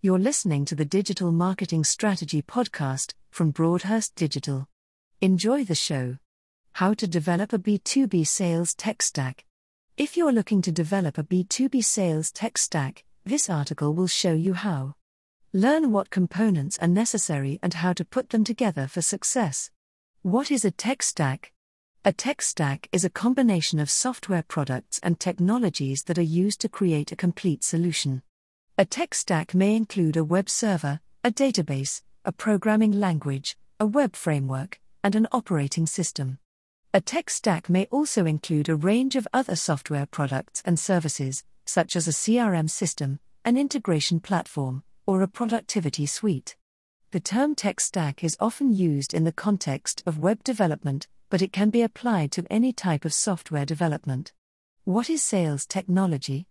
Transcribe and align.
You're 0.00 0.20
listening 0.20 0.64
to 0.66 0.76
the 0.76 0.84
Digital 0.84 1.32
Marketing 1.32 1.82
Strategy 1.82 2.40
Podcast 2.40 3.14
from 3.32 3.50
Broadhurst 3.50 4.14
Digital. 4.14 4.68
Enjoy 5.20 5.64
the 5.64 5.74
show. 5.74 6.18
How 6.74 6.94
to 6.94 7.08
develop 7.08 7.52
a 7.52 7.58
B2B 7.58 8.24
sales 8.24 8.76
tech 8.76 9.02
stack. 9.02 9.44
If 9.96 10.16
you're 10.16 10.30
looking 10.30 10.62
to 10.62 10.70
develop 10.70 11.18
a 11.18 11.24
B2B 11.24 11.82
sales 11.82 12.30
tech 12.30 12.58
stack, 12.58 13.02
this 13.24 13.50
article 13.50 13.92
will 13.92 14.06
show 14.06 14.34
you 14.34 14.54
how. 14.54 14.94
Learn 15.52 15.90
what 15.90 16.10
components 16.10 16.78
are 16.80 16.86
necessary 16.86 17.58
and 17.60 17.74
how 17.74 17.92
to 17.94 18.04
put 18.04 18.30
them 18.30 18.44
together 18.44 18.86
for 18.86 19.02
success. 19.02 19.72
What 20.22 20.52
is 20.52 20.64
a 20.64 20.70
tech 20.70 21.02
stack? 21.02 21.50
A 22.04 22.12
tech 22.12 22.40
stack 22.40 22.88
is 22.92 23.04
a 23.04 23.10
combination 23.10 23.80
of 23.80 23.90
software 23.90 24.44
products 24.46 25.00
and 25.02 25.18
technologies 25.18 26.04
that 26.04 26.18
are 26.18 26.22
used 26.22 26.60
to 26.60 26.68
create 26.68 27.10
a 27.10 27.16
complete 27.16 27.64
solution. 27.64 28.22
A 28.80 28.84
tech 28.84 29.12
stack 29.12 29.56
may 29.56 29.74
include 29.74 30.16
a 30.16 30.22
web 30.22 30.48
server, 30.48 31.00
a 31.24 31.32
database, 31.32 32.02
a 32.24 32.30
programming 32.30 32.92
language, 32.92 33.58
a 33.80 33.86
web 33.86 34.14
framework, 34.14 34.80
and 35.02 35.16
an 35.16 35.26
operating 35.32 35.84
system. 35.84 36.38
A 36.94 37.00
tech 37.00 37.28
stack 37.28 37.68
may 37.68 37.86
also 37.86 38.24
include 38.24 38.68
a 38.68 38.76
range 38.76 39.16
of 39.16 39.26
other 39.32 39.56
software 39.56 40.06
products 40.06 40.62
and 40.64 40.78
services, 40.78 41.42
such 41.66 41.96
as 41.96 42.06
a 42.06 42.12
CRM 42.12 42.70
system, 42.70 43.18
an 43.44 43.56
integration 43.56 44.20
platform, 44.20 44.84
or 45.08 45.22
a 45.22 45.26
productivity 45.26 46.06
suite. 46.06 46.54
The 47.10 47.18
term 47.18 47.56
tech 47.56 47.80
stack 47.80 48.22
is 48.22 48.36
often 48.38 48.72
used 48.72 49.12
in 49.12 49.24
the 49.24 49.32
context 49.32 50.04
of 50.06 50.20
web 50.20 50.44
development, 50.44 51.08
but 51.30 51.42
it 51.42 51.52
can 51.52 51.70
be 51.70 51.82
applied 51.82 52.30
to 52.30 52.46
any 52.48 52.72
type 52.72 53.04
of 53.04 53.12
software 53.12 53.66
development. 53.66 54.32
What 54.84 55.10
is 55.10 55.20
sales 55.20 55.66
technology? 55.66 56.46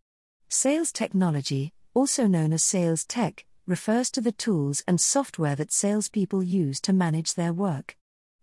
Sales 0.50 0.92
technology, 0.92 1.74
also 1.98 2.28
known 2.28 2.54
as 2.54 2.64
sales 2.64 3.04
tech, 3.04 3.44
refers 3.66 4.12
to 4.12 4.22
the 4.22 4.32
tools 4.32 4.84
and 4.88 5.02
software 5.02 5.56
that 5.56 5.74
salespeople 5.74 6.44
use 6.44 6.80
to 6.80 6.94
manage 6.94 7.34
their 7.34 7.52
work. 7.52 7.98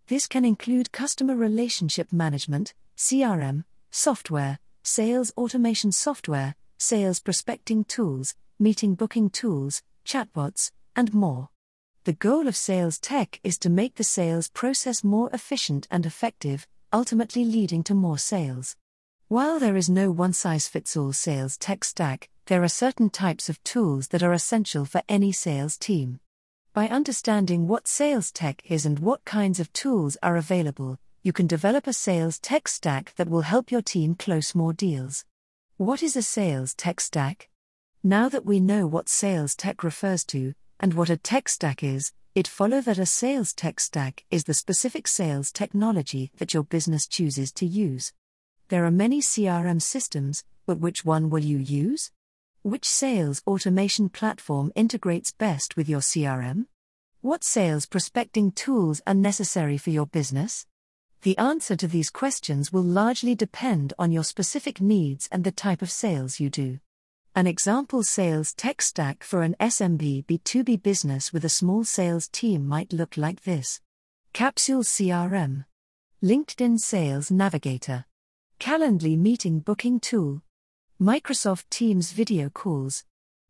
This 0.07 0.27
can 0.27 0.43
include 0.43 0.91
customer 0.91 1.37
relationship 1.37 2.11
management, 2.11 2.73
CRM, 2.97 3.63
software, 3.91 4.59
sales 4.83 5.31
automation 5.37 5.93
software, 5.93 6.55
sales 6.77 7.21
prospecting 7.21 7.85
tools, 7.85 8.35
meeting 8.59 8.93
booking 8.93 9.29
tools, 9.29 9.81
chatbots, 10.05 10.71
and 10.93 11.13
more. 11.13 11.47
The 12.03 12.11
goal 12.11 12.49
of 12.49 12.57
sales 12.57 12.99
tech 12.99 13.39
is 13.41 13.57
to 13.59 13.69
make 13.69 13.95
the 13.95 14.03
sales 14.03 14.49
process 14.49 15.01
more 15.01 15.29
efficient 15.31 15.87
and 15.89 16.05
effective, 16.05 16.67
ultimately 16.91 17.45
leading 17.45 17.83
to 17.85 17.95
more 17.95 18.17
sales. 18.17 18.75
While 19.29 19.59
there 19.59 19.77
is 19.77 19.89
no 19.89 20.11
one 20.11 20.33
size 20.33 20.67
fits 20.67 20.97
all 20.97 21.13
sales 21.13 21.55
tech 21.55 21.85
stack, 21.85 22.29
there 22.47 22.63
are 22.63 22.67
certain 22.67 23.09
types 23.09 23.49
of 23.49 23.63
tools 23.63 24.09
that 24.09 24.21
are 24.21 24.33
essential 24.33 24.85
for 24.85 25.01
any 25.09 25.31
sales 25.31 25.77
team. 25.77 26.19
By 26.73 26.87
understanding 26.87 27.67
what 27.67 27.87
sales 27.87 28.31
tech 28.31 28.61
is 28.69 28.85
and 28.85 28.99
what 28.99 29.25
kinds 29.25 29.59
of 29.59 29.73
tools 29.73 30.15
are 30.21 30.37
available, 30.37 30.99
you 31.23 31.33
can 31.33 31.47
develop 31.47 31.87
a 31.87 31.93
sales 31.93 32.37
tech 32.37 32.67
stack 32.67 33.15
that 33.15 33.29
will 33.29 33.41
help 33.41 33.71
your 33.71 33.81
team 33.81 34.13
close 34.13 34.53
more 34.53 34.73
deals. 34.73 35.25
What 35.77 36.03
is 36.03 36.15
a 36.15 36.21
sales 36.21 36.75
tech 36.75 36.99
stack? 36.99 37.49
Now 38.03 38.29
that 38.29 38.45
we 38.45 38.59
know 38.59 38.85
what 38.85 39.09
sales 39.09 39.55
tech 39.55 39.83
refers 39.83 40.23
to, 40.25 40.53
and 40.79 40.93
what 40.93 41.09
a 41.09 41.17
tech 41.17 41.49
stack 41.49 41.81
is, 41.81 42.13
it 42.35 42.47
follow 42.47 42.79
that 42.81 42.99
a 42.99 43.07
sales 43.07 43.53
tech 43.53 43.79
stack 43.79 44.23
is 44.29 44.43
the 44.43 44.53
specific 44.53 45.07
sales 45.07 45.51
technology 45.51 46.29
that 46.37 46.53
your 46.53 46.63
business 46.63 47.07
chooses 47.07 47.51
to 47.53 47.65
use. 47.65 48.13
There 48.67 48.85
are 48.85 48.91
many 48.91 49.19
CRM 49.19 49.81
systems, 49.81 50.43
but 50.67 50.79
which 50.79 51.03
one 51.03 51.31
will 51.31 51.43
you 51.43 51.57
use? 51.57 52.11
Which 52.65 52.89
sales 52.89 53.43
automation 53.45 54.09
platform 54.09 54.71
integrates 54.73 55.31
best 55.31 55.77
with 55.77 55.87
your 55.87 55.99
CRM? 55.99 56.65
What 57.21 57.43
sales 57.43 57.85
prospecting 57.85 58.53
tools 58.53 59.03
are 59.05 59.13
necessary 59.13 59.77
for 59.77 59.91
your 59.91 60.07
business? 60.07 60.65
The 61.21 61.37
answer 61.37 61.75
to 61.75 61.87
these 61.87 62.09
questions 62.09 62.73
will 62.73 62.81
largely 62.81 63.35
depend 63.35 63.93
on 63.99 64.11
your 64.11 64.23
specific 64.23 64.81
needs 64.81 65.29
and 65.31 65.43
the 65.43 65.51
type 65.51 65.83
of 65.83 65.91
sales 65.91 66.39
you 66.39 66.49
do. 66.49 66.79
An 67.35 67.45
example 67.45 68.01
sales 68.01 68.51
tech 68.55 68.81
stack 68.81 69.23
for 69.23 69.43
an 69.43 69.55
SMB 69.59 70.25
B2B 70.25 70.81
business 70.81 71.31
with 71.31 71.45
a 71.45 71.49
small 71.49 71.83
sales 71.83 72.27
team 72.27 72.65
might 72.65 72.91
look 72.91 73.15
like 73.15 73.43
this 73.43 73.79
Capsule 74.33 74.81
CRM, 74.81 75.65
LinkedIn 76.23 76.79
Sales 76.79 77.29
Navigator, 77.29 78.05
Calendly 78.59 79.15
Meeting 79.15 79.59
Booking 79.59 79.99
Tool, 79.99 80.41
Microsoft 81.01 81.65
Teams 81.69 82.13
video 82.13 82.49
calls. 82.49 83.03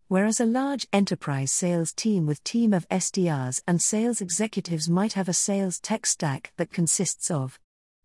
Whereas 0.07 0.39
a 0.39 0.47
large 0.47 0.88
enterprise 0.91 1.51
sales 1.51 1.94
team 1.94 2.25
with 2.25 2.44
team 2.44 2.73
of 2.73 2.89
SDRs 2.89 3.61
and 3.67 3.79
sales 3.79 4.19
executives 4.19 4.89
might 4.89 5.13
have 5.13 5.29
a 5.29 5.33
sales 5.33 5.79
tech 5.79 6.07
stack 6.07 6.53
that 6.57 6.72
consists 6.72 7.29
of 7.29 7.59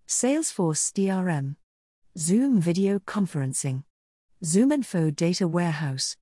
Salesforce 0.06 0.92
CRM, 0.92 1.56
Zoom 2.18 2.60
video 2.60 2.98
conferencing, 2.98 3.84
ZoomInfo 4.44 5.16
data 5.16 5.48
warehouse, 5.48 6.18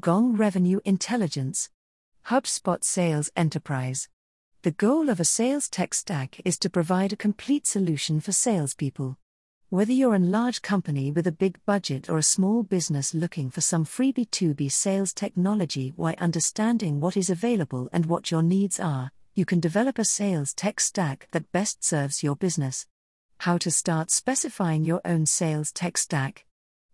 Gong 0.00 0.34
revenue 0.34 0.80
intelligence, 0.86 1.68
HubSpot 2.28 2.82
sales 2.82 3.30
enterprise. 3.36 4.08
The 4.62 4.70
goal 4.70 5.10
of 5.10 5.20
a 5.20 5.26
sales 5.26 5.68
tech 5.68 5.92
stack 5.92 6.40
is 6.46 6.58
to 6.60 6.70
provide 6.70 7.12
a 7.12 7.16
complete 7.16 7.66
solution 7.66 8.20
for 8.20 8.32
salespeople. 8.32 9.18
Whether 9.74 9.92
you're 9.92 10.14
a 10.14 10.20
large 10.20 10.62
company 10.62 11.10
with 11.10 11.26
a 11.26 11.32
big 11.32 11.58
budget 11.66 12.08
or 12.08 12.16
a 12.16 12.22
small 12.22 12.62
business 12.62 13.12
looking 13.12 13.50
for 13.50 13.60
some 13.60 13.84
free 13.84 14.12
B2B 14.12 14.70
sales 14.70 15.12
technology 15.12 15.92
while 15.96 16.14
understanding 16.18 17.00
what 17.00 17.16
is 17.16 17.28
available 17.28 17.88
and 17.92 18.06
what 18.06 18.30
your 18.30 18.40
needs 18.40 18.78
are, 18.78 19.10
you 19.34 19.44
can 19.44 19.58
develop 19.58 19.98
a 19.98 20.04
sales 20.04 20.54
tech 20.54 20.78
stack 20.78 21.26
that 21.32 21.50
best 21.50 21.82
serves 21.82 22.22
your 22.22 22.36
business. 22.36 22.86
How 23.38 23.58
to 23.58 23.70
start 23.72 24.12
specifying 24.12 24.84
your 24.84 25.00
own 25.04 25.26
sales 25.26 25.72
tech 25.72 25.98
stack. 25.98 26.44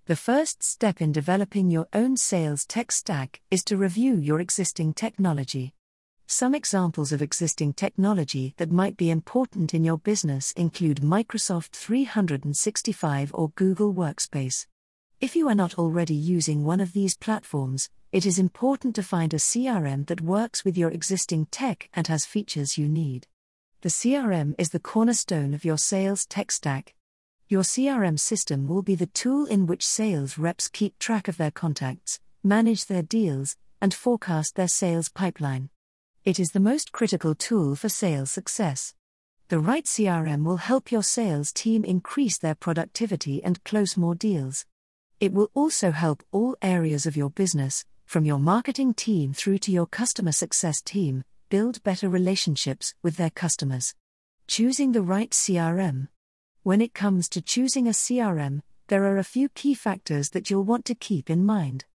The 0.06 0.16
first 0.16 0.62
step 0.62 1.02
in 1.02 1.12
developing 1.12 1.70
your 1.70 1.86
own 1.92 2.16
sales 2.16 2.64
tech 2.64 2.92
stack 2.92 3.42
is 3.50 3.62
to 3.64 3.76
review 3.76 4.16
your 4.16 4.40
existing 4.40 4.94
technology. 4.94 5.74
Some 6.32 6.54
examples 6.54 7.10
of 7.10 7.22
existing 7.22 7.72
technology 7.72 8.54
that 8.58 8.70
might 8.70 8.96
be 8.96 9.10
important 9.10 9.74
in 9.74 9.82
your 9.82 9.98
business 9.98 10.52
include 10.52 10.98
Microsoft 10.98 11.70
365 11.70 13.32
or 13.34 13.50
Google 13.56 13.92
Workspace. 13.92 14.69
If 15.20 15.34
you 15.34 15.48
are 15.48 15.56
not 15.56 15.76
already 15.76 16.14
using 16.14 16.62
one 16.62 16.78
of 16.78 16.92
these 16.92 17.16
platforms, 17.16 17.90
it 18.12 18.24
is 18.24 18.38
important 18.38 18.94
to 18.94 19.02
find 19.02 19.34
a 19.34 19.38
CRM 19.38 20.06
that 20.06 20.20
works 20.20 20.64
with 20.64 20.78
your 20.78 20.92
existing 20.92 21.46
tech 21.46 21.88
and 21.94 22.06
has 22.06 22.24
features 22.26 22.78
you 22.78 22.88
need. 22.88 23.26
The 23.80 23.88
CRM 23.88 24.54
is 24.56 24.69
the 24.69 24.78
cornerstone 24.78 25.52
of 25.52 25.64
your 25.64 25.78
sales 25.78 26.26
tech 26.26 26.52
stack. 26.52 26.94
Your 27.48 27.64
CRM 27.64 28.20
system 28.20 28.69
will 28.69 28.82
be 28.82 28.94
the 28.94 29.06
tool 29.06 29.46
in 29.46 29.66
which 29.66 29.84
sales 29.84 30.38
reps 30.38 30.69
keep 30.69 30.96
track 31.00 31.26
of 31.26 31.38
their 31.38 31.50
contacts, 31.50 32.20
manage 32.44 32.86
their 32.86 33.02
deals, 33.02 33.56
and 33.80 33.92
forecast 33.92 34.54
their 34.54 34.69
sales 34.69 35.08
pipeline. 35.08 35.70
It 36.22 36.38
is 36.38 36.50
the 36.50 36.60
most 36.60 36.92
critical 36.92 37.34
tool 37.34 37.75
for 37.75 37.88
sales 37.88 38.31
success. 38.31 38.92
The 39.48 39.58
right 39.58 39.86
CRM 39.86 40.44
will 40.44 40.58
help 40.58 40.92
your 40.92 41.03
sales 41.03 41.50
team 41.50 41.82
increase 41.82 42.36
their 42.36 42.54
productivity 42.54 43.42
and 43.42 43.64
close 43.64 43.97
more 43.97 44.14
deals. 44.14 44.66
It 45.19 45.32
will 45.32 45.50
also 45.54 45.92
help 45.92 46.22
all 46.31 46.58
areas 46.60 47.06
of 47.06 47.16
your 47.16 47.31
business, 47.31 47.86
from 48.04 48.26
your 48.26 48.38
marketing 48.38 48.92
team 48.92 49.32
through 49.32 49.58
to 49.58 49.72
your 49.72 49.86
customer 49.86 50.32
success 50.32 50.82
team, 50.82 51.25
build 51.48 51.82
better 51.84 52.10
relationships 52.10 52.92
with 53.02 53.16
their 53.16 53.31
customers. 53.31 53.94
Choosing 54.47 54.92
the 54.92 55.02
right 55.02 55.31
CRM. 55.31 56.08
When 56.62 56.82
it 56.82 56.92
comes 56.92 57.31
to 57.31 57.41
choosing 57.41 57.87
a 57.87 57.92
CRM, 57.92 58.60
there 58.88 59.04
are 59.04 59.16
a 59.16 59.25
few 59.25 59.48
key 59.48 59.72
factors 59.72 60.28
that 60.31 60.50
you'll 60.50 60.64
want 60.64 60.84
to 60.84 60.94
keep 60.94 61.31
in 61.31 61.47
mind. 61.47 61.87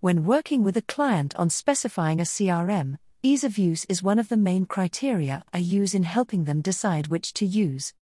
When 0.00 0.26
working 0.26 0.64
with 0.64 0.76
a 0.76 0.82
client 0.82 1.34
on 1.36 1.48
specifying 1.48 2.20
a 2.20 2.24
CRM, 2.24 2.98
Ease 3.22 3.44
of 3.44 3.58
use 3.58 3.84
is 3.84 4.02
one 4.02 4.18
of 4.18 4.30
the 4.30 4.36
main 4.38 4.64
criteria 4.64 5.44
I 5.52 5.58
use 5.58 5.94
in 5.94 6.04
helping 6.04 6.44
them 6.44 6.62
decide 6.62 7.08
which 7.08 7.34
to 7.34 7.44
use. 7.44 7.92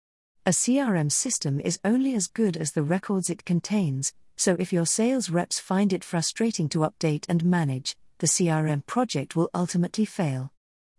A 0.46 0.50
CRM 0.50 1.10
system 1.10 1.58
is 1.58 1.81
only 1.84 2.14
as 2.14 2.28
good 2.28 2.56
as 2.56 2.70
the 2.70 2.84
records 2.84 3.28
it 3.28 3.44
contains, 3.44 4.12
so 4.37 4.54
if 4.60 4.72
your 4.72 4.87
sales 4.87 5.28
reps 5.28 5.58
find 5.58 5.92
it 5.92 6.04
frustrating 6.04 6.69
to 6.69 6.88
update 6.88 7.25
and 7.28 7.44
manage, 7.44 7.96
the 8.19 8.28
CRM 8.28 8.87
project 8.87 9.34
will 9.34 9.50
ultimately 9.52 10.04
fail. 10.04 10.52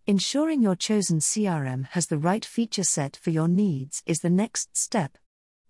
Ensuring 0.05 0.61
your 0.61 0.75
chosen 0.75 1.19
CRM 1.19 1.87
has 1.91 2.07
the 2.07 2.17
right 2.17 2.43
feature 2.43 2.83
set 2.83 3.15
for 3.15 3.29
your 3.29 3.47
needs 3.47 4.03
is 4.05 4.19
the 4.19 4.29
next 4.29 4.75
step. 4.75 5.17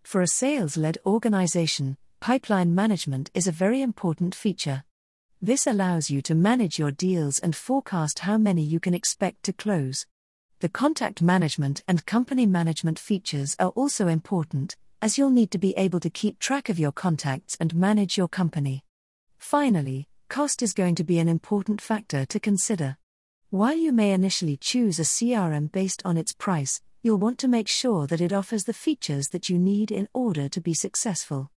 For 0.01 0.21
a 0.23 0.27
sales 0.27 0.75
led 0.75 0.97
organization, 1.05 1.97
pipeline 2.19 2.73
management 2.73 3.29
is 3.35 3.45
a 3.45 3.51
very 3.51 3.83
important 3.83 4.33
feature. 4.33 4.85
This 5.41 5.65
allows 5.65 6.09
you 6.09 6.21
to 6.23 6.35
manage 6.35 6.77
your 6.77 6.91
deals 6.91 7.39
and 7.39 7.55
forecast 7.55 8.19
how 8.19 8.37
many 8.37 8.61
you 8.61 8.81
can 8.81 8.93
expect 8.93 9.43
to 9.43 9.53
close. 9.53 10.05
The 10.59 10.67
contact 10.67 11.21
management 11.21 11.81
and 11.87 12.05
company 12.05 12.45
management 12.45 12.99
features 12.99 13.55
are 13.57 13.69
also 13.69 14.09
important, 14.09 14.75
as 15.01 15.17
you'll 15.17 15.29
need 15.29 15.49
to 15.51 15.57
be 15.57 15.73
able 15.77 16.01
to 16.01 16.09
keep 16.09 16.39
track 16.39 16.67
of 16.67 16.77
your 16.77 16.91
contacts 16.91 17.55
and 17.57 17.73
manage 17.73 18.17
your 18.17 18.27
company. 18.27 18.83
Finally, 19.37 20.09
cost 20.27 20.61
is 20.61 20.73
going 20.73 20.95
to 20.95 21.05
be 21.05 21.19
an 21.19 21.29
important 21.29 21.79
factor 21.79 22.25
to 22.25 22.37
consider. 22.37 22.97
While 23.49 23.77
you 23.77 23.93
may 23.93 24.11
initially 24.11 24.57
choose 24.57 24.99
a 24.99 25.03
CRM 25.03 25.71
based 25.71 26.01
on 26.03 26.17
its 26.17 26.33
price, 26.33 26.81
you'll 27.01 27.17
want 27.17 27.39
to 27.39 27.47
make 27.47 27.69
sure 27.69 28.07
that 28.07 28.19
it 28.19 28.33
offers 28.33 28.65
the 28.65 28.73
features 28.73 29.29
that 29.29 29.47
you 29.47 29.57
need 29.57 29.89
in 29.89 30.09
order 30.13 30.49
to 30.49 30.59
be 30.59 30.73
successful. 30.73 31.49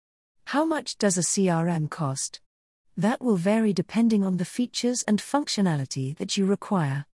How 0.45 0.65
much 0.65 0.99
does 0.99 1.17
a 1.17 1.21
CRM 1.21 1.89
cost? 1.89 2.41
That 2.97 3.21
will 3.21 3.37
vary 3.37 3.73
depending 3.73 4.23
on 4.23 4.37
the 4.37 4.45
features 4.45 5.03
and 5.03 5.19
functionality 5.19 6.17
that 6.17 6.37
you 6.37 6.45
require. 6.45 7.05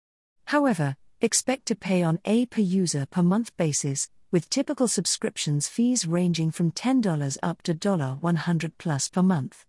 However, 0.45 0.95
expect 1.21 1.65
to 1.67 1.75
pay 1.75 2.03
on 2.03 2.19
a 2.25 2.45
per 2.47 2.61
user 2.61 3.05
per 3.05 3.21
month 3.21 3.55
basis, 3.57 4.09
with 4.31 4.49
typical 4.49 4.87
subscriptions 4.87 5.67
fees 5.67 6.05
ranging 6.05 6.51
from 6.51 6.71
$10 6.71 7.37
up 7.41 7.61
to 7.63 7.73
100 8.19 8.77
plus 8.77 9.09
per 9.09 9.21
month. 9.21 9.65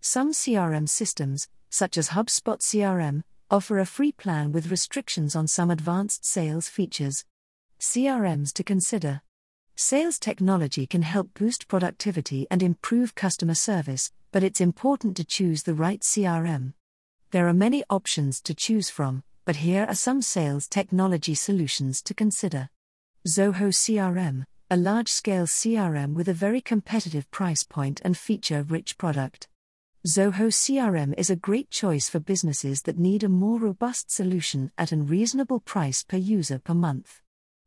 Some 0.00 0.32
CRM 0.32 0.88
systems, 0.88 1.48
such 1.68 1.96
as 1.96 2.10
HubSpot 2.10 2.58
CRM, 2.60 3.22
offer 3.50 3.78
a 3.78 3.86
free 3.86 4.12
plan 4.12 4.52
with 4.52 4.70
restrictions 4.70 5.36
on 5.36 5.46
some 5.46 5.70
advanced 5.70 6.24
sales 6.24 6.68
features. 6.68 7.24
CRMs 7.78 8.52
to 8.54 8.64
consider. 8.64 9.22
Sales 9.76 10.18
technology 10.18 10.86
can 10.86 11.02
help 11.02 11.32
boost 11.34 11.68
productivity 11.68 12.46
and 12.50 12.62
improve 12.62 13.14
customer 13.14 13.54
service, 13.54 14.12
but 14.32 14.42
it's 14.42 14.60
important 14.60 15.16
to 15.16 15.24
choose 15.24 15.62
the 15.62 15.74
right 15.74 16.00
CRM. 16.00 16.74
There 17.30 17.48
are 17.48 17.54
many 17.54 17.84
options 17.90 18.40
to 18.42 18.54
choose 18.54 18.90
from, 18.90 19.22
but 19.44 19.56
here 19.56 19.84
are 19.88 19.94
some 19.94 20.22
sales 20.22 20.68
technology 20.68 21.34
solutions 21.34 22.02
to 22.02 22.14
consider. 22.14 22.70
Zoho 23.26 23.72
CRM, 23.72 24.44
a 24.70 24.76
large 24.76 25.08
scale 25.08 25.46
CRM 25.46 26.14
with 26.14 26.28
a 26.28 26.34
very 26.34 26.60
competitive 26.60 27.30
price 27.30 27.62
point 27.62 28.00
and 28.04 28.16
feature 28.16 28.62
rich 28.62 28.96
product. 28.98 29.48
Zoho 30.06 30.48
CRM 30.48 31.12
is 31.18 31.28
a 31.28 31.36
great 31.36 31.70
choice 31.70 32.08
for 32.08 32.20
businesses 32.20 32.82
that 32.82 32.98
need 32.98 33.22
a 33.22 33.28
more 33.28 33.58
robust 33.58 34.10
solution 34.10 34.72
at 34.78 34.92
a 34.92 34.96
reasonable 34.96 35.60
price 35.60 36.02
per 36.02 36.16
user 36.16 36.58
per 36.58 36.72
month. 36.72 37.20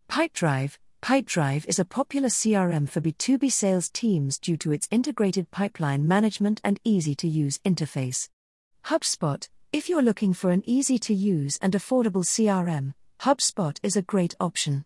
Pipedrive 0.09 0.77
Pipedrive 1.03 1.65
is 1.67 1.79
a 1.79 1.83
popular 1.83 2.29
CRM 2.29 2.87
for 2.87 3.01
B2B 3.01 3.51
sales 3.51 3.89
teams 3.89 4.39
due 4.39 4.55
to 4.55 4.71
its 4.71 4.87
integrated 4.89 5.51
pipeline 5.51 6.07
management 6.07 6.61
and 6.63 6.79
easy 6.85 7.13
to 7.15 7.27
use 7.27 7.59
interface. 7.65 8.29
HubSpot 8.85 9.49
If 9.73 9.89
you're 9.89 10.01
looking 10.01 10.31
for 10.31 10.51
an 10.51 10.63
easy 10.65 10.97
to 10.99 11.13
use 11.13 11.59
and 11.61 11.73
affordable 11.73 12.23
CRM, 12.23 12.93
HubSpot 13.19 13.77
is 13.83 13.97
a 13.97 14.01
great 14.01 14.33
option. 14.39 14.85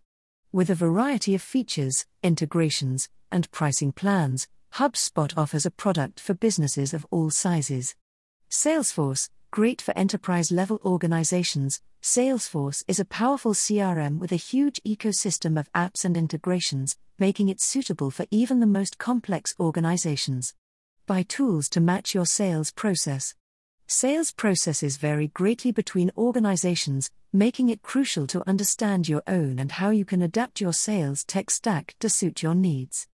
With 0.51 0.71
a 0.71 0.81
variety 0.87 1.35
of 1.35 1.43
features, 1.43 2.07
integrations, 2.23 3.09
and 3.31 3.51
pricing 3.51 3.91
plans, 3.91 4.47
HubSpot 4.73 5.31
offers 5.37 5.67
a 5.67 5.71
product 5.83 6.19
for 6.19 6.33
businesses 6.33 6.95
of 6.95 7.05
all 7.11 7.29
sizes. 7.29 7.93
Salesforce, 8.49 9.29
great 9.57 9.81
for 9.81 9.97
enterprise 9.97 10.51
level 10.51 10.79
organizations, 10.85 11.81
Salesforce 11.99 12.83
is 12.87 12.99
a 12.99 13.05
powerful 13.05 13.55
CRM 13.55 14.19
with 14.19 14.31
a 14.31 14.35
huge 14.35 14.79
ecosystem 14.85 15.59
of 15.59 15.73
apps 15.73 16.05
and 16.05 16.15
integrations, 16.15 16.95
making 17.17 17.49
it 17.49 17.59
suitable 17.59 18.11
for 18.11 18.27
even 18.29 18.59
the 18.59 18.67
most 18.67 18.99
complex 18.99 19.55
organizations. 19.59 20.53
Buy 21.07 21.23
tools 21.23 21.69
to 21.69 21.81
match 21.81 22.13
your 22.13 22.27
sales 22.27 22.69
process. 22.69 23.33
Sales 23.87 24.31
processes 24.31 24.97
vary 24.97 25.29
greatly 25.29 25.71
between 25.71 26.11
organizations, 26.15 27.09
making 27.33 27.69
it 27.69 27.81
crucial 27.81 28.27
to 28.27 28.47
understand 28.47 29.09
your 29.09 29.23
own 29.25 29.57
and 29.57 29.71
how 29.71 29.89
you 29.89 30.05
can 30.05 30.21
adapt 30.21 30.61
your 30.61 30.71
sales 30.71 31.23
tech 31.23 31.49
stack 31.49 31.95
to 31.99 32.09
suit 32.09 32.43
your 32.43 32.53
needs. 32.53 33.07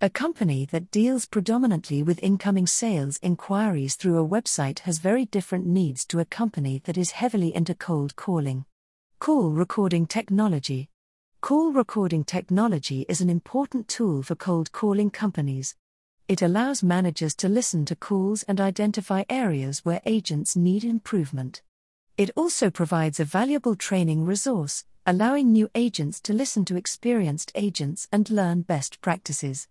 A 0.00 0.08
company 0.08 0.64
that 0.66 0.92
deals 0.92 1.26
predominantly 1.26 2.04
with 2.04 2.22
incoming 2.22 2.68
sales 2.68 3.18
inquiries 3.20 3.96
through 3.96 4.16
a 4.24 4.28
website 4.28 4.78
has 4.80 4.98
very 4.98 5.24
different 5.24 5.66
needs 5.66 6.04
to 6.04 6.20
a 6.20 6.24
company 6.24 6.80
that 6.84 6.96
is 6.96 7.10
heavily 7.10 7.52
into 7.52 7.74
cold 7.74 8.14
calling. 8.14 8.64
Call 9.18 9.50
recording 9.50 10.06
technology. 10.06 10.88
Call 11.40 11.72
recording 11.72 12.22
technology 12.22 13.06
is 13.08 13.20
an 13.20 13.28
important 13.28 13.88
tool 13.88 14.22
for 14.22 14.36
cold 14.36 14.70
calling 14.70 15.10
companies. 15.10 15.74
It 16.28 16.42
allows 16.42 16.84
managers 16.84 17.34
to 17.34 17.48
listen 17.48 17.84
to 17.86 17.96
calls 17.96 18.44
and 18.44 18.60
identify 18.60 19.24
areas 19.28 19.84
where 19.84 20.00
agents 20.06 20.54
need 20.54 20.84
improvement. 20.84 21.62
It 22.16 22.30
also 22.36 22.70
provides 22.70 23.18
a 23.18 23.24
valuable 23.24 23.74
training 23.74 24.26
resource, 24.26 24.84
allowing 25.04 25.50
new 25.50 25.68
agents 25.74 26.20
to 26.20 26.32
listen 26.32 26.64
to 26.66 26.76
experienced 26.76 27.50
agents 27.56 28.06
and 28.12 28.30
learn 28.30 28.62
best 28.62 29.00
practices. 29.00 29.66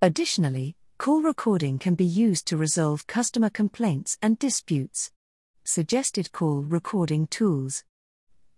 Additionally, 0.00 0.76
call 0.96 1.22
recording 1.22 1.76
can 1.76 1.96
be 1.96 2.04
used 2.04 2.46
to 2.46 2.56
resolve 2.56 3.08
customer 3.08 3.50
complaints 3.50 4.16
and 4.22 4.38
disputes. 4.38 5.10
Suggested 5.64 6.30
call 6.30 6.62
recording 6.62 7.26
tools 7.26 7.82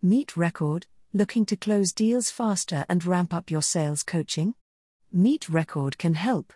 Meet 0.03 0.37
Record, 0.37 0.87
looking 1.15 1.47
to 1.47 1.57
close 1.57 1.95
deals 1.95 2.31
faster 2.31 2.85
and 2.91 3.07
ramp 3.07 3.33
up 3.33 3.51
your 3.51 3.63
sales 3.63 4.03
coaching? 4.03 4.53
Meet 5.11 5.49
Record 5.49 5.97
can 5.97 6.13
help. 6.13 6.53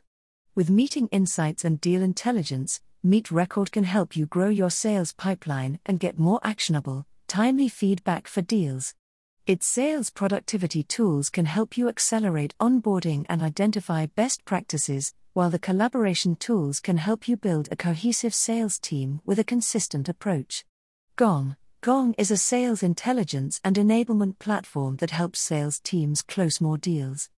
With 0.55 0.69
meeting 0.69 1.09
insights 1.09 1.65
and 1.65 1.81
deal 1.81 2.03
intelligence, 2.03 2.83
Meet 3.03 3.31
Record 3.31 3.73
can 3.73 3.85
help 3.85 4.15
you 4.15 4.27
grow 4.27 4.51
your 4.51 4.71
sales 4.71 5.15
pipeline 5.15 5.81
and 5.87 5.99
get 5.99 6.19
more 6.19 6.41
actionable, 6.45 7.07
timely 7.27 7.71
feedback 7.71 8.29
for 8.29 8.43
deals. 8.43 8.95
Its 9.47 9.67
sales 9.67 10.09
productivity 10.09 10.83
tools 10.83 11.29
can 11.29 11.45
help 11.45 11.77
you 11.77 11.87
accelerate 11.87 12.55
onboarding 12.59 13.27
and 13.29 13.43
identify 13.43 14.07
best 14.07 14.43
practices, 14.47 15.13
while 15.35 15.51
the 15.51 15.59
collaboration 15.59 16.35
tools 16.35 16.81
can 16.81 16.97
help 16.97 17.29
you 17.29 17.37
build 17.37 17.69
a 17.71 17.77
cohesive 17.77 18.35
sales 18.35 18.79
team 18.79 19.21
with 19.27 19.39
a 19.39 19.45
consistent 19.45 20.09
approach. 20.09 20.65
Gong 21.17 21.57
Gong 21.83 22.15
is 22.17 22.31
a 22.31 22.39
sales 22.39 22.83
intelligence 22.83 23.61
and 23.63 23.77
enablement 23.77 24.39
platform 24.39 24.97
that 24.97 25.11
helps 25.11 25.41
sales 25.41 25.79
teams 25.79 26.23
close 26.23 26.59
more 26.59 26.79
deals. 26.79 27.29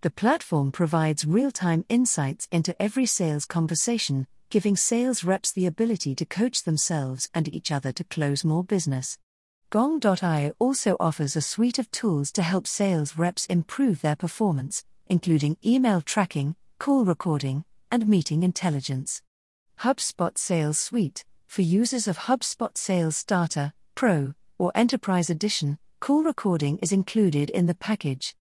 The 0.00 0.10
platform 0.10 0.72
provides 0.72 1.24
real 1.24 1.52
time 1.52 1.84
insights 1.88 2.48
into 2.50 2.74
every 2.82 3.06
sales 3.06 3.44
conversation, 3.44 4.26
giving 4.50 4.74
sales 4.74 5.22
reps 5.22 5.52
the 5.52 5.66
ability 5.66 6.16
to 6.16 6.26
coach 6.26 6.64
themselves 6.64 7.30
and 7.32 7.46
each 7.54 7.70
other 7.70 7.92
to 7.92 8.02
close 8.02 8.44
more 8.44 8.64
business. 8.64 9.16
Gong.io 9.72 10.52
also 10.58 10.98
offers 11.00 11.34
a 11.34 11.40
suite 11.40 11.78
of 11.78 11.90
tools 11.90 12.30
to 12.32 12.42
help 12.42 12.66
sales 12.66 13.16
reps 13.16 13.46
improve 13.46 14.02
their 14.02 14.14
performance, 14.14 14.84
including 15.06 15.56
email 15.64 16.02
tracking, 16.02 16.56
call 16.78 17.06
recording, 17.06 17.64
and 17.90 18.06
meeting 18.06 18.42
intelligence. 18.42 19.22
HubSpot 19.80 20.36
Sales 20.36 20.78
Suite 20.78 21.24
For 21.46 21.62
users 21.62 22.06
of 22.06 22.18
HubSpot 22.18 22.76
Sales 22.76 23.16
Starter, 23.16 23.72
Pro, 23.94 24.34
or 24.58 24.72
Enterprise 24.74 25.30
Edition, 25.30 25.78
call 26.00 26.22
recording 26.22 26.76
is 26.80 26.92
included 26.92 27.48
in 27.48 27.64
the 27.64 27.74
package. 27.74 28.36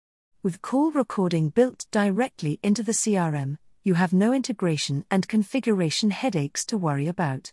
With 0.45 0.62
call 0.62 0.93
recording 0.93 1.49
built 1.49 1.87
directly 1.91 2.61
into 2.62 2.85
the 2.85 2.93
CRM, 2.93 3.57
you 3.83 3.95
have 3.95 4.12
no 4.12 4.33
integration 4.33 5.05
and 5.11 5.27
configuration 5.27 6.12
headaches 6.12 6.65
to 6.67 6.79
worry 6.79 7.09
about. 7.09 7.50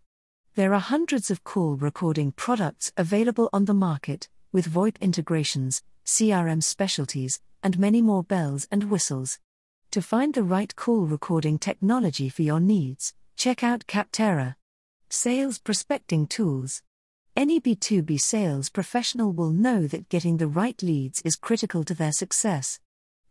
There 0.56 0.76
are 0.76 0.80
hundreds 0.80 1.32
of 1.32 1.44
call 1.44 1.78
recording 1.78 2.32
products 2.32 2.94
available 2.96 3.50
on 3.52 3.66
the 3.66 3.74
market, 3.74 4.30
with 4.52 4.70
VoIP 4.70 5.02
integrations, 5.02 5.82
CRM 6.06 6.62
specialties, 6.62 7.40
and 7.64 7.80
many 7.80 8.04
more 8.04 8.24
bells 8.24 8.68
and 8.70 8.92
whistles. 8.92 9.40
To 9.90 10.00
find 10.00 10.36
the 10.36 10.44
right 10.44 10.76
call 10.76 11.08
recording 11.08 11.58
technology 11.58 12.30
for 12.30 12.44
your 12.44 12.60
needs, 12.60 13.16
check 13.36 13.64
out 13.64 13.88
Capterra. 13.88 14.54
Sales 15.10 15.58
Prospecting 15.58 16.28
Tools. 16.28 16.84
Any 17.36 17.60
B2B 17.60 18.22
sales 18.22 18.70
professional 18.70 19.34
will 19.34 19.50
know 19.50 19.88
that 19.88 20.08
getting 20.08 20.38
the 20.38 20.48
right 20.48 20.80
leads 20.84 21.20
is 21.24 21.36
critical 21.36 21.84
to 21.84 21.96
their 21.96 22.12
success. 22.12 22.80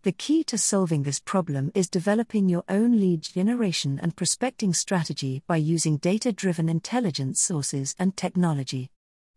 The 0.04 0.11
key 0.11 0.42
to 0.44 0.59
solving 0.59 1.04
this 1.04 1.21
problem 1.21 1.71
is 1.76 1.88
developing 1.88 2.49
your 2.49 2.64
own 2.68 2.99
lead 2.99 3.23
generation 3.23 4.00
and 4.02 4.16
prospecting 4.16 4.75
strategy 4.75 5.44
by 5.47 5.59
using 5.59 5.97
data 5.97 6.32
driven 6.32 6.68
intelligence 6.68 7.40
sources 7.40 7.94
and 8.00 8.16
technology. 8.16 8.90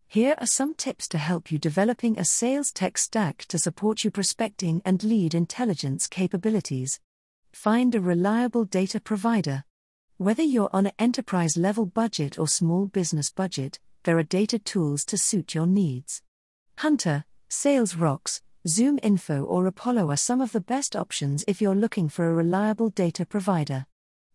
Here 0.08 0.34
are 0.38 0.46
some 0.46 0.74
tips 0.74 1.06
to 1.08 1.18
help 1.18 1.52
you 1.52 1.58
developing 1.58 2.18
a 2.18 2.24
sales 2.24 2.72
tech 2.72 2.98
stack 2.98 3.44
to 3.44 3.60
support 3.60 4.02
you 4.02 4.10
prospecting 4.10 4.82
and 4.84 5.04
lead 5.04 5.36
intelligence 5.36 6.08
capabilities. 6.08 6.98
Find 7.52 7.94
a 7.94 8.00
reliable 8.00 8.64
data 8.64 8.98
provider. 8.98 9.62
Whether 10.16 10.42
you're 10.42 10.70
on 10.72 10.86
an 10.86 10.92
enterprise 10.98 11.56
level 11.56 11.86
budget 11.86 12.40
or 12.40 12.48
small 12.48 12.86
business 12.86 13.30
budget, 13.30 13.78
there 14.02 14.18
are 14.18 14.24
data 14.24 14.58
tools 14.58 15.04
to 15.04 15.16
suit 15.16 15.54
your 15.54 15.68
needs. 15.68 16.22
Hunter, 16.78 17.24
Sales 17.48 17.94
Rocks, 17.94 18.42
Zoom 18.68 18.98
Info 19.00 19.44
or 19.44 19.66
Apollo 19.66 20.10
are 20.10 20.16
some 20.16 20.40
of 20.40 20.50
the 20.50 20.60
best 20.60 20.96
options 20.96 21.44
if 21.46 21.60
you're 21.60 21.72
looking 21.72 22.08
for 22.08 22.28
a 22.28 22.34
reliable 22.34 22.90
data 22.90 23.24
provider. 23.24 23.86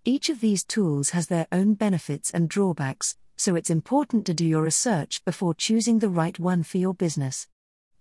Each 0.06 0.30
of 0.30 0.40
these 0.40 0.64
tools 0.64 1.10
has 1.10 1.28
their 1.28 1.48
own 1.52 1.74
benefits 1.74 2.32
and 2.32 2.48
drawbacks, 2.48 3.18
so 3.36 3.56
it's 3.56 3.70
important 3.70 4.26
to 4.26 4.34
do 4.34 4.46
your 4.46 4.62
research 4.62 5.22
before 5.26 5.54
choosing 5.54 6.00
the 6.00 6.08
right 6.08 6.40
one 6.40 6.64
for 6.64 6.78
your 6.78 6.94
business. 6.94 7.50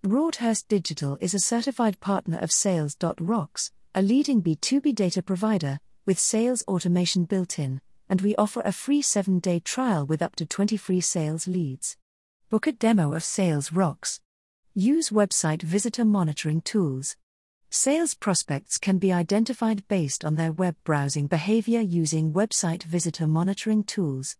Broadhurst 0.03 0.69
Digital 0.69 1.17
is 1.19 1.33
a 1.33 1.39
certified 1.39 1.99
partner 1.99 2.37
of 2.37 2.49
Sales.rocks, 2.49 3.71
a 3.93 4.01
leading 4.01 4.41
B2B 4.41 4.95
data 4.95 5.21
provider, 5.21 5.79
with 6.05 6.17
sales 6.17 6.63
automation 6.65 7.25
built 7.25 7.59
in, 7.59 7.81
and 8.07 8.21
we 8.21 8.37
offer 8.37 8.61
a 8.63 8.71
free 8.71 9.01
7-day 9.01 9.59
trial 9.59 10.05
with 10.05 10.21
up 10.21 10.37
to 10.37 10.45
20 10.45 10.77
free 10.77 11.01
sales 11.01 11.45
leads. 11.45 11.97
Book 12.49 12.67
a 12.67 12.71
demo 12.71 13.13
of 13.13 13.23
Sales 13.25 13.73
Rocks. 13.73 14.21
Use 14.73 15.09
website 15.09 15.63
visitor 15.63 16.05
monitoring 16.05 16.61
tools. 16.61 17.17
Sales 17.69 18.13
prospects 18.13 18.77
can 18.77 18.99
be 18.99 19.11
identified 19.11 19.85
based 19.89 20.23
on 20.23 20.35
their 20.35 20.53
web 20.53 20.77
browsing 20.85 21.27
behavior 21.27 21.81
using 21.81 22.31
website 22.31 22.83
visitor 22.83 23.27
monitoring 23.27 23.83
tools. 23.83 24.37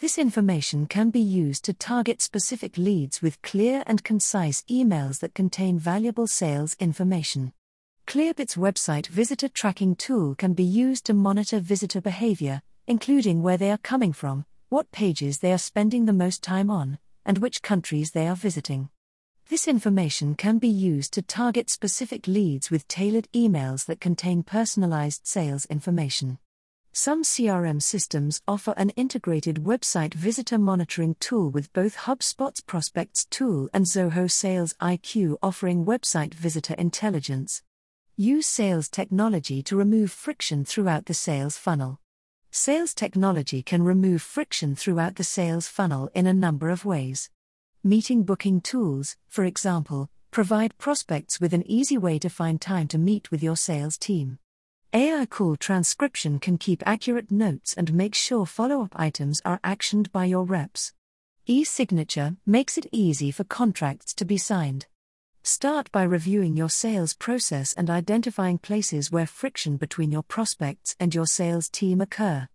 This 0.00 0.18
information 0.18 0.86
can 0.86 1.10
be 1.10 1.20
used 1.20 1.64
to 1.64 1.72
target 1.72 2.20
specific 2.20 2.76
leads 2.76 3.22
with 3.22 3.40
clear 3.42 3.84
and 3.86 4.02
concise 4.02 4.62
emails 4.62 5.20
that 5.20 5.32
contain 5.32 5.78
valuable 5.78 6.26
sales 6.26 6.74
information. 6.80 7.52
Clearbit's 8.04 8.56
website 8.56 9.06
visitor 9.06 9.48
tracking 9.48 9.94
tool 9.94 10.34
can 10.34 10.54
be 10.54 10.64
used 10.64 11.06
to 11.06 11.14
monitor 11.14 11.60
visitor 11.60 12.00
behavior, 12.00 12.62
including 12.88 13.44
where 13.44 13.56
they 13.56 13.70
are 13.70 13.78
coming 13.78 14.12
from, 14.12 14.44
what 14.70 14.90
pages 14.90 15.38
they 15.38 15.52
are 15.52 15.56
spending 15.56 16.06
the 16.06 16.12
most 16.12 16.42
time 16.42 16.68
on, 16.68 16.98
and 17.24 17.38
which 17.38 17.62
countries 17.62 18.10
they 18.10 18.26
are 18.26 18.34
visiting. 18.34 18.88
This 19.48 19.66
information 19.66 20.34
can 20.34 20.58
be 20.58 20.68
used 20.68 21.14
to 21.14 21.22
target 21.22 21.70
specific 21.70 22.26
leads 22.26 22.70
with 22.70 22.86
tailored 22.86 23.28
emails 23.34 23.86
that 23.86 23.98
contain 23.98 24.42
personalized 24.42 25.26
sales 25.26 25.64
information. 25.70 26.36
Some 26.92 27.22
CRM 27.22 27.80
systems 27.80 28.42
offer 28.46 28.74
an 28.76 28.90
integrated 28.90 29.64
website 29.64 30.12
visitor 30.12 30.58
monitoring 30.58 31.16
tool 31.18 31.48
with 31.48 31.72
both 31.72 31.96
HubSpot's 31.96 32.60
Prospects 32.60 33.24
tool 33.24 33.70
and 33.72 33.86
Zoho 33.86 34.30
Sales 34.30 34.74
IQ 34.82 35.38
offering 35.42 35.86
website 35.86 36.34
visitor 36.34 36.74
intelligence. 36.74 37.62
Use 38.18 38.46
sales 38.46 38.90
technology 38.90 39.62
to 39.62 39.76
remove 39.76 40.10
friction 40.10 40.62
throughout 40.62 41.06
the 41.06 41.14
sales 41.14 41.56
funnel. 41.56 42.00
Sales 42.50 42.92
technology 42.92 43.62
can 43.62 43.82
remove 43.82 44.20
friction 44.20 44.76
throughout 44.76 45.16
the 45.16 45.24
sales 45.24 45.68
funnel 45.68 46.10
in 46.14 46.26
a 46.26 46.34
number 46.34 46.68
of 46.68 46.84
ways. 46.84 47.30
Meeting 47.84 48.24
booking 48.24 48.60
tools, 48.60 49.16
for 49.28 49.44
example, 49.44 50.10
provide 50.32 50.76
prospects 50.78 51.40
with 51.40 51.54
an 51.54 51.62
easy 51.64 51.96
way 51.96 52.18
to 52.18 52.28
find 52.28 52.60
time 52.60 52.88
to 52.88 52.98
meet 52.98 53.30
with 53.30 53.40
your 53.40 53.54
sales 53.54 53.96
team. 53.96 54.40
AI 54.92 55.26
call 55.26 55.54
transcription 55.54 56.40
can 56.40 56.58
keep 56.58 56.82
accurate 56.84 57.30
notes 57.30 57.74
and 57.74 57.94
make 57.94 58.16
sure 58.16 58.46
follow 58.46 58.82
up 58.82 58.92
items 58.96 59.40
are 59.44 59.60
actioned 59.62 60.10
by 60.10 60.24
your 60.24 60.42
reps. 60.42 60.92
E 61.46 61.62
signature 61.62 62.36
makes 62.44 62.78
it 62.78 62.86
easy 62.90 63.30
for 63.30 63.44
contracts 63.44 64.12
to 64.14 64.24
be 64.24 64.38
signed. 64.38 64.86
Start 65.44 65.92
by 65.92 66.02
reviewing 66.02 66.56
your 66.56 66.70
sales 66.70 67.14
process 67.14 67.74
and 67.74 67.88
identifying 67.88 68.58
places 68.58 69.12
where 69.12 69.24
friction 69.24 69.76
between 69.76 70.10
your 70.10 70.24
prospects 70.24 70.96
and 70.98 71.14
your 71.14 71.26
sales 71.26 71.68
team 71.68 72.00
occur. 72.00 72.48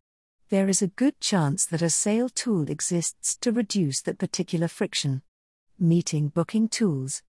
There 0.49 0.69
is 0.69 0.81
a 0.81 0.87
good 0.87 1.19
chance 1.19 1.65
that 1.65 1.81
a 1.81 1.89
sale 1.89 2.29
tool 2.29 2.69
exists 2.69 3.37
to 3.37 3.51
reduce 3.51 4.01
that 4.01 4.19
particular 4.19 4.67
friction. 4.67 5.21
Meeting 5.79 6.27
booking 6.27 6.67
tools. 6.67 7.23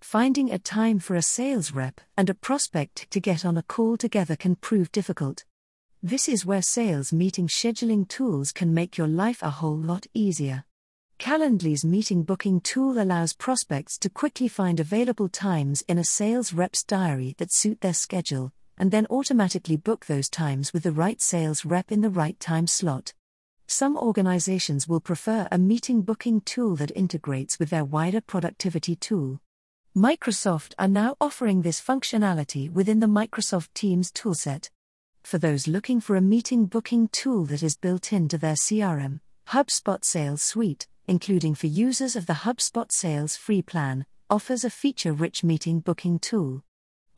Finding 0.00 0.52
a 0.52 0.58
time 0.58 1.00
for 1.00 1.16
a 1.16 1.22
sales 1.22 1.72
rep 1.72 2.00
and 2.16 2.30
a 2.30 2.34
prospect 2.34 3.10
to 3.10 3.20
get 3.20 3.44
on 3.44 3.56
a 3.56 3.62
call 3.62 3.96
together 3.96 4.36
can 4.36 4.54
prove 4.54 4.92
difficult. 4.92 5.44
This 6.02 6.28
is 6.28 6.46
where 6.46 6.62
sales 6.62 7.12
meeting 7.12 7.48
scheduling 7.48 8.06
tools 8.06 8.52
can 8.52 8.72
make 8.72 8.96
your 8.96 9.08
life 9.08 9.42
a 9.42 9.50
whole 9.50 9.76
lot 9.76 10.06
easier. 10.14 10.64
Calendly's 11.18 11.84
meeting 11.84 12.22
booking 12.22 12.60
tool 12.60 13.02
allows 13.02 13.32
prospects 13.32 13.98
to 13.98 14.08
quickly 14.08 14.46
find 14.46 14.78
available 14.78 15.28
times 15.28 15.82
in 15.88 15.98
a 15.98 16.04
sales 16.04 16.52
rep's 16.52 16.84
diary 16.84 17.34
that 17.38 17.52
suit 17.52 17.80
their 17.80 17.94
schedule, 17.94 18.52
and 18.78 18.90
then 18.90 19.06
automatically 19.10 19.76
book 19.76 20.06
those 20.06 20.28
times 20.28 20.72
with 20.72 20.84
the 20.84 20.92
right 20.92 21.20
sales 21.20 21.64
rep 21.64 21.92
in 21.92 22.00
the 22.00 22.10
right 22.10 22.38
time 22.40 22.66
slot. 22.66 23.12
Some 23.66 23.98
organizations 23.98 24.88
will 24.88 25.00
prefer 25.00 25.46
a 25.52 25.58
meeting 25.58 26.02
booking 26.02 26.40
tool 26.40 26.76
that 26.76 26.92
integrates 26.96 27.58
with 27.58 27.68
their 27.68 27.84
wider 27.84 28.20
productivity 28.20 28.96
tool. 28.96 29.40
Microsoft 29.96 30.74
are 30.78 30.88
now 30.88 31.16
offering 31.20 31.62
this 31.62 31.80
functionality 31.80 32.70
within 32.72 33.00
the 33.00 33.06
Microsoft 33.06 33.68
Teams 33.74 34.12
toolset. 34.12 34.70
For 35.22 35.38
those 35.38 35.66
looking 35.66 36.00
for 36.00 36.16
a 36.16 36.20
meeting 36.20 36.66
booking 36.66 37.08
tool 37.08 37.44
that 37.46 37.62
is 37.62 37.76
built 37.76 38.12
into 38.12 38.38
their 38.38 38.54
CRM, 38.54 39.20
HubSpot 39.48 40.04
Sales 40.04 40.42
Suite, 40.42 40.86
including 41.06 41.54
for 41.54 41.66
users 41.66 42.16
of 42.16 42.26
the 42.26 42.44
HubSpot 42.44 42.92
Sales 42.92 43.36
Free 43.36 43.60
Plan, 43.60 44.06
offers 44.30 44.62
a 44.62 44.70
feature 44.70 45.12
rich 45.12 45.42
meeting 45.42 45.80
booking 45.80 46.18
tool. 46.18 46.62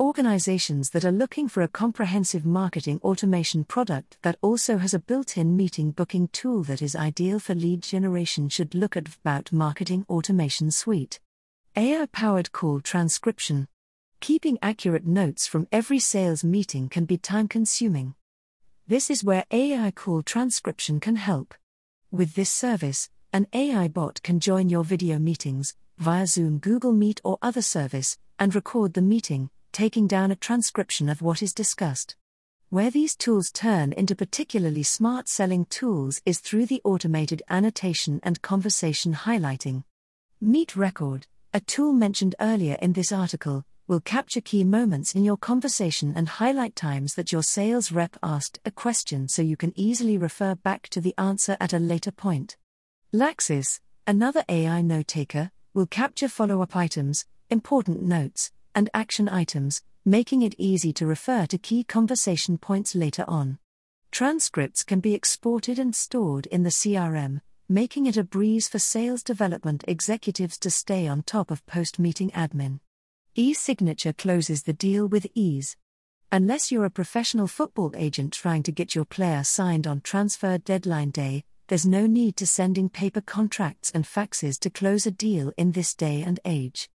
Organizations 0.00 0.88
that 0.90 1.04
are 1.04 1.12
looking 1.12 1.47
for 1.47 1.62
a 1.62 1.69
comprehensive 1.69 2.47
marketing 2.47 3.00
automation 3.04 3.64
product 3.64 4.16
that 4.23 4.38
also 4.40 4.78
has 4.78 4.95
a 4.95 4.99
built 4.99 5.37
in 5.37 5.59
meeting 5.59 5.90
booking 5.90 6.28
tool 6.28 6.62
that 6.62 6.80
is 6.80 6.97
ideal 6.97 7.38
for 7.38 7.54
lead 7.54 7.83
generation 7.83 8.49
should 8.49 8.75
look 8.75 8.97
at 8.97 9.04
VBOUT 9.04 9.52
Marketing 9.52 10.07
Automation 10.09 10.71
Suite. 10.71 11.21
AI 11.76 12.07
powered 12.12 12.50
call 12.50 12.80
transcription. 12.80 13.69
Keeping 14.21 14.59
accurate 14.62 15.07
notes 15.07 15.47
from 15.47 15.69
every 15.71 15.99
sales 15.99 16.42
meeting 16.42 16.88
can 16.88 17.04
be 17.04 17.19
time 17.19 17.47
consuming. 17.47 18.14
This 18.87 19.11
is 19.11 19.23
where 19.23 19.45
AI 19.50 19.90
call 19.90 20.23
transcription 20.23 20.99
can 20.99 21.16
help. 21.16 21.54
With 22.11 22.37
this 22.37 22.49
service, 22.49 23.11
an 23.35 23.49
AI 23.52 23.88
bot 23.88 24.23
can 24.23 24.40
join 24.40 24.71
your 24.71 24.83
video 24.83 25.19
meetings, 25.19 25.75
via 25.99 26.26
Zoom, 26.26 26.57
Google 26.57 26.92
Meet, 26.92 27.21
or 27.23 27.37
other 27.42 27.61
service, 27.61 28.16
and 28.38 28.54
record 28.54 28.95
the 28.95 29.02
meeting, 29.02 29.50
taking 29.73 30.07
down 30.07 30.31
a 30.31 30.37
transcription 30.37 31.09
of 31.09 31.23
what 31.23 31.43
is 31.43 31.53
discussed. 31.53 32.17
Where 32.69 32.91
these 32.91 33.17
tools 33.17 33.50
turn 33.50 33.93
into 33.93 34.15
particularly 34.15 34.83
smart 34.83 35.29
selling 35.29 35.65
tools 35.67 36.23
is 36.25 36.39
through 36.39 36.67
the 36.67 36.81
automated 36.85 37.43
annotation 37.49 38.21
and 38.23 38.43
conversation 38.43 39.15
highlighting. 39.15 39.85
Meet 40.41 40.77
Record 40.77 41.27
a 41.53 41.59
tool 41.59 41.93
mentioned 41.93 42.37
earlier 42.39 42.77
in 42.81 42.93
this 42.93 43.11
article, 43.11 43.65
will 43.89 43.99
capture 43.99 44.41
key 44.41 44.62
moments 44.62 45.17
in 45.17 45.25
your 45.25 45.37
conversation 45.37 46.12
and 46.15 46.29
highlight 46.29 46.77
times 46.77 47.17
that 47.17 47.33
your 47.33 47.43
sales 47.43 47.91
rep 47.91 48.17
asked 48.23 48.61
a 48.65 48.71
question 48.71 49.27
so 49.27 49.43
you 49.43 49.57
can 49.57 49.73
easily 49.75 50.17
refer 50.17 50.55
back 50.55 50.89
to 50.89 51.00
the 51.00 51.12
answer 51.19 51.57
at 51.59 51.73
a 51.73 51.79
later 51.81 52.12
point. 52.12 52.57
Laxis, 53.12 53.81
another 54.07 54.45
AI 54.49 54.81
note 54.81 55.09
taker, 55.09 55.50
will 55.75 55.87
capture 55.87 56.29
follow 56.29 56.62
up 56.62 56.77
items, 56.77 57.27
important 57.49 58.00
notes, 58.00 58.53
and 58.75 58.91
action 58.95 59.29
items, 59.29 59.83
making 60.05 60.43
it 60.43 60.55
easy 60.59 60.93
to 60.93 61.07
refer 61.07 61.47
to 61.47 61.59
key 61.59 61.85
conversation 61.85 62.59
points 62.59 62.95
later 62.95 63.25
on. 63.29 63.59
Transcripts 64.11 64.83
can 64.83 65.00
be 65.00 65.15
exported 65.15 65.79
and 65.79 65.95
stored 65.95 66.47
in 66.47 66.62
the 66.62 66.71
CRM, 66.71 67.41
making 67.69 68.07
it 68.07 68.17
a 68.17 68.25
breeze 68.25 68.69
for 68.69 68.79
sales 68.79 69.23
development 69.23 69.85
executives 69.87 70.59
to 70.59 70.71
stay 70.71 71.07
on 71.07 71.23
top 71.23 71.50
of 71.50 71.65
post 71.67 71.99
meeting 71.99 72.31
admin. 72.31 72.81
E 73.37 73.55
signature 73.55 74.12
closes 74.12 74.65
the 74.65 74.73
deal 74.73 75.07
with 75.07 75.27
ease. 75.35 75.77
Unless 76.33 76.73
you're 76.73 76.85
a 76.85 76.91
professional 76.91 77.47
football 77.47 77.93
agent 77.97 78.33
trying 78.33 78.62
to 78.65 78.73
get 78.73 78.95
your 78.95 79.05
player 79.05 79.45
signed 79.45 79.87
on 79.87 80.00
transfer 80.00 80.59
deadline 80.59 81.11
day, 81.11 81.45
there's 81.69 81.87
no 81.87 82.07
need 82.07 82.37
to 82.37 82.47
sending 82.47 82.89
paper 82.89 83.21
contracts 83.21 83.93
and 83.93 84.05
faxes 84.05 84.59
to 84.59 84.71
close 84.71 85.07
a 85.07 85.12
deal 85.12 85.53
in 85.57 85.71
this 85.71 85.95
day 85.95 86.23
and 86.23 86.41
age. 86.45 86.91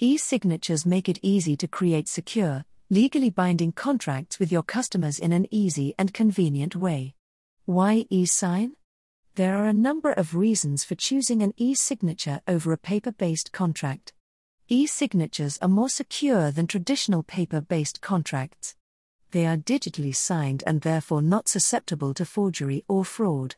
E 0.00 0.16
signatures 0.16 0.86
make 0.86 1.08
it 1.08 1.18
easy 1.22 1.56
to 1.56 1.66
create 1.66 2.06
secure, 2.06 2.64
legally 2.88 3.30
binding 3.30 3.72
contracts 3.72 4.38
with 4.38 4.52
your 4.52 4.62
customers 4.62 5.18
in 5.18 5.32
an 5.32 5.44
easy 5.50 5.92
and 5.98 6.14
convenient 6.14 6.76
way. 6.76 7.16
Why 7.64 8.06
e 8.08 8.24
sign? 8.24 8.76
There 9.34 9.56
are 9.56 9.66
a 9.66 9.72
number 9.72 10.12
of 10.12 10.36
reasons 10.36 10.84
for 10.84 10.94
choosing 10.94 11.42
an 11.42 11.52
e 11.56 11.74
signature 11.74 12.40
over 12.46 12.72
a 12.72 12.78
paper 12.78 13.10
based 13.10 13.50
contract. 13.50 14.12
E 14.68 14.86
signatures 14.86 15.58
are 15.60 15.66
more 15.66 15.88
secure 15.88 16.52
than 16.52 16.68
traditional 16.68 17.24
paper 17.24 17.60
based 17.60 18.00
contracts. 18.00 18.76
They 19.32 19.46
are 19.46 19.56
digitally 19.56 20.14
signed 20.14 20.62
and 20.64 20.82
therefore 20.82 21.22
not 21.22 21.48
susceptible 21.48 22.14
to 22.14 22.24
forgery 22.24 22.84
or 22.86 23.04
fraud. 23.04 23.56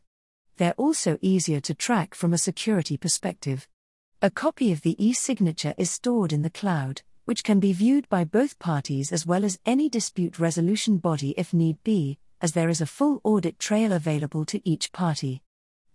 They're 0.56 0.73
also 0.78 1.18
easier 1.20 1.61
to 1.61 1.75
track 1.75 2.14
from 2.14 2.32
a 2.32 2.38
security 2.38 2.97
perspective. 2.97 3.68
A 4.23 4.31
copy 4.31 4.71
of 4.73 4.83
the 4.83 4.97
e 5.05 5.12
signature 5.12 5.75
is 5.79 5.91
stored 5.91 6.33
in 6.33 6.43
the 6.43 6.50
cloud, 6.50 7.03
which 7.25 7.43
can 7.43 7.59
be 7.59 7.73
viewed 7.73 8.09
by 8.09 8.25
both 8.25 8.59
parties 8.59 9.12
as 9.12 9.27
well 9.27 9.45
as 9.45 9.59
any 9.65 9.89
dispute 9.89 10.39
resolution 10.39 10.99
body 10.99 11.35
if 11.37 11.55
need 11.55 11.83
be, 11.85 12.19
as 12.41 12.53
there 12.53 12.69
is 12.69 12.81
a 12.81 12.87
full 12.87 13.21
audit 13.25 13.59
trail 13.59 13.93
available 13.93 14.45
to 14.45 14.61
each 14.69 14.93
party 14.93 15.43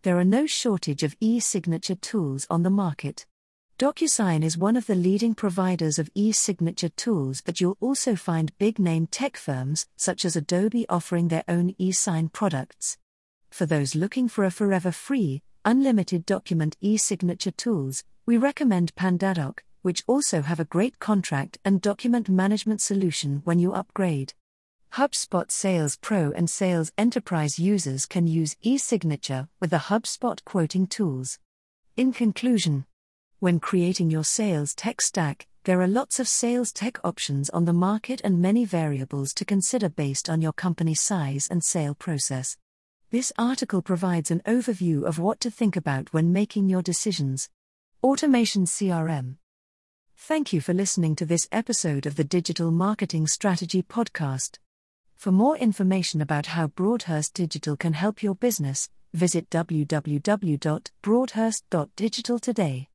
there 0.05 0.19
are 0.19 0.23
no 0.23 0.45
shortage 0.45 1.01
of 1.01 1.15
e 1.19 1.39
signature 1.39 1.95
tools 1.95 2.45
on 2.51 2.61
the 2.61 2.69
market. 2.69 3.25
DocuSign 3.79 4.43
is 4.43 4.55
one 4.55 4.77
of 4.77 4.85
the 4.85 4.93
leading 4.93 5.33
providers 5.33 5.97
of 5.97 6.11
e 6.13 6.31
signature 6.31 6.89
tools, 6.89 7.41
but 7.43 7.59
you'll 7.59 7.75
also 7.79 8.15
find 8.15 8.55
big 8.59 8.77
name 8.77 9.07
tech 9.07 9.35
firms 9.35 9.87
such 9.95 10.23
as 10.23 10.35
Adobe 10.35 10.85
offering 10.89 11.29
their 11.29 11.43
own 11.47 11.73
e 11.79 11.91
sign 11.91 12.29
products. 12.29 12.99
For 13.49 13.65
those 13.65 13.95
looking 13.95 14.27
for 14.27 14.45
a 14.45 14.51
forever 14.51 14.91
free, 14.91 15.41
unlimited 15.65 16.23
document 16.27 16.77
e 16.81 16.97
signature 16.97 17.49
tools, 17.49 18.03
we 18.27 18.37
recommend 18.37 18.95
Pandadoc, 18.95 19.59
which 19.83 20.03
also 20.07 20.41
have 20.41 20.59
a 20.59 20.65
great 20.65 20.97
contract 20.97 21.59
and 21.63 21.79
document 21.79 22.27
management 22.27 22.81
solution 22.81 23.41
when 23.43 23.59
you 23.59 23.71
upgrade. 23.71 24.33
HubSpot 24.93 25.51
Sales 25.51 25.97
Pro 25.97 26.31
and 26.31 26.49
Sales 26.49 26.91
Enterprise 26.97 27.59
users 27.59 28.07
can 28.07 28.25
use 28.25 28.55
e 28.61 28.79
signature 28.79 29.47
with 29.59 29.69
the 29.69 29.89
HubSpot 29.91 30.43
quoting 30.43 30.87
tools. 30.87 31.37
In 31.95 32.11
conclusion, 32.13 32.85
when 33.39 33.59
creating 33.59 34.09
your 34.09 34.23
sales 34.23 34.73
tech 34.73 35.01
stack, 35.01 35.45
there 35.65 35.79
are 35.81 35.87
lots 35.87 36.19
of 36.19 36.27
sales 36.27 36.71
tech 36.71 36.97
options 37.03 37.51
on 37.51 37.65
the 37.65 37.73
market 37.73 38.21
and 38.23 38.41
many 38.41 38.65
variables 38.65 39.35
to 39.35 39.45
consider 39.45 39.89
based 39.89 40.29
on 40.29 40.41
your 40.41 40.53
company 40.53 40.95
size 40.95 41.47
and 41.51 41.63
sale 41.63 41.93
process. 41.93 42.57
This 43.11 43.31
article 43.37 43.83
provides 43.83 44.31
an 44.31 44.41
overview 44.47 45.03
of 45.03 45.19
what 45.19 45.39
to 45.41 45.51
think 45.51 45.75
about 45.75 46.11
when 46.11 46.33
making 46.33 46.69
your 46.69 46.81
decisions. 46.81 47.49
Automation 48.05 48.65
CRM. 48.65 49.37
Thank 50.15 50.53
you 50.53 50.61
for 50.61 50.75
listening 50.75 51.15
to 51.15 51.25
this 51.25 51.47
episode 51.51 52.05
of 52.05 52.15
the 52.15 52.23
Digital 52.23 52.69
Marketing 52.69 53.25
Strategy 53.25 53.81
Podcast. 53.81 54.59
For 55.15 55.31
more 55.31 55.57
information 55.57 56.21
about 56.21 56.45
how 56.45 56.67
Broadhurst 56.67 57.33
Digital 57.33 57.75
can 57.75 57.93
help 57.93 58.21
your 58.21 58.35
business, 58.35 58.89
visit 59.15 59.49
www.broadhurst.digital 59.49 62.39
today. 62.39 62.83